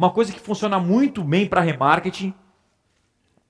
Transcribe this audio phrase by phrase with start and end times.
[0.00, 2.32] uma coisa que funciona muito bem para remarketing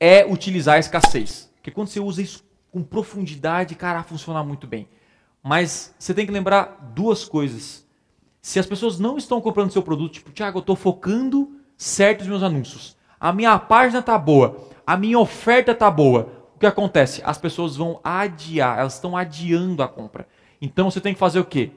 [0.01, 1.49] é utilizar a escassez.
[1.55, 4.89] Porque quando você usa isso com profundidade, cara, funciona muito bem.
[5.45, 7.87] Mas você tem que lembrar duas coisas.
[8.43, 12.43] Se as pessoas não estão comprando seu produto, tipo, Thiago, eu estou focando certo meus
[12.43, 12.97] anúncios.
[13.21, 16.49] A minha página tá boa, a minha oferta tá boa.
[16.57, 17.23] O que acontece?
[17.25, 20.27] As pessoas vão adiar, elas estão adiando a compra.
[20.61, 21.71] Então você tem que fazer o quê?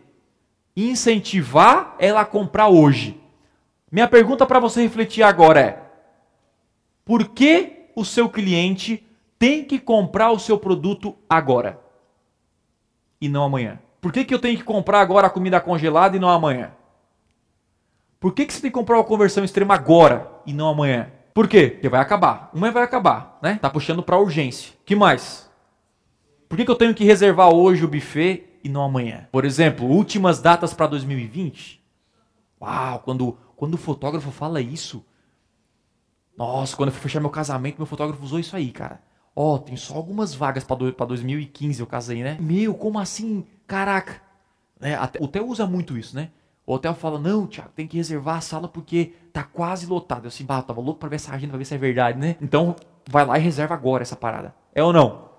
[0.75, 3.21] Incentivar ela a comprar hoje.
[3.93, 5.83] Minha pergunta para você refletir agora é:
[7.05, 9.05] por que o seu cliente
[9.37, 11.79] tem que comprar o seu produto agora
[13.21, 13.77] e não amanhã?
[14.01, 16.71] Por que, que eu tenho que comprar agora a comida congelada e não amanhã?
[18.19, 21.11] Por que, que você tem que comprar uma conversão extrema agora e não amanhã?
[21.31, 21.69] Por quê?
[21.69, 22.49] Porque vai acabar.
[22.51, 23.59] Uma vai acabar, né?
[23.61, 24.73] Tá puxando para urgência.
[24.87, 25.47] Que mais?
[26.49, 29.27] Por que, que eu tenho que reservar hoje o buffet e não amanhã?
[29.31, 31.82] Por exemplo, últimas datas para 2020.
[32.63, 35.05] Uau, quando, quando o fotógrafo fala isso.
[36.37, 39.01] Nossa, quando eu fui fechar meu casamento, meu fotógrafo usou isso aí, cara.
[39.35, 42.37] Ó, oh, tem só algumas vagas para 2015 eu casei, né?
[42.39, 43.45] Meu, como assim?
[43.67, 44.21] Caraca.
[44.79, 44.97] Né?
[45.19, 46.29] O hotel usa muito isso, né?
[46.65, 50.25] O hotel fala, não, Thiago, tem que reservar a sala porque tá quase lotado.
[50.25, 52.37] Eu assim, bah, tava louco pra ver essa agenda, pra ver se é verdade, né?
[52.41, 52.75] Então,
[53.09, 54.55] vai lá e reserva agora essa parada.
[54.73, 55.29] É ou não?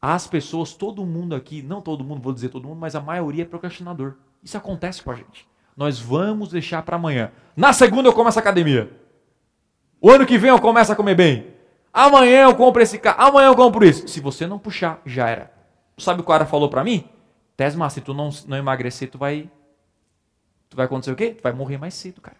[0.00, 3.42] As pessoas, todo mundo aqui, não todo mundo, vou dizer todo mundo, mas a maioria
[3.44, 4.16] é procrastinador.
[4.42, 5.46] Isso acontece com a gente.
[5.76, 7.30] Nós vamos deixar para amanhã.
[7.56, 8.90] Na segunda eu começo a academia.
[10.00, 11.46] O ano que vem eu começo a comer bem.
[11.92, 13.22] Amanhã eu compro esse carro.
[13.22, 14.08] Amanhã eu compro isso.
[14.08, 15.52] Se você não puxar, já era.
[15.98, 17.04] Sabe o que o cara falou para mim?
[17.56, 19.50] Tesma, se tu não, não emagrecer, tu vai
[20.72, 21.34] Tu vai acontecer o quê?
[21.34, 22.38] Tu vai morrer mais cedo, cara.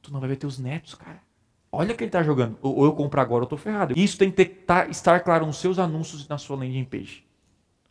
[0.00, 1.20] Tu não vai ver teus netos, cara.
[1.70, 2.56] Olha que ele tá jogando.
[2.62, 3.92] Ou eu compro agora, eu tô ferrado.
[3.94, 7.26] Isso tem que ter, tá, estar claro nos seus anúncios e na sua landing page.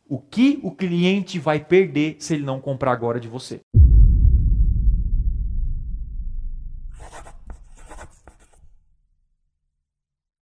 [0.09, 3.61] O que o cliente vai perder se ele não comprar agora de você?